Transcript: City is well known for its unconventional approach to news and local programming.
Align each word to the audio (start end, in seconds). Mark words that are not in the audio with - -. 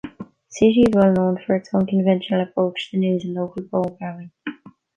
City 0.49 0.81
is 0.87 0.95
well 0.95 1.13
known 1.13 1.37
for 1.45 1.55
its 1.55 1.71
unconventional 1.75 2.41
approach 2.41 2.89
to 2.89 2.97
news 2.97 3.23
and 3.23 3.35
local 3.35 3.61
programming. 3.61 4.31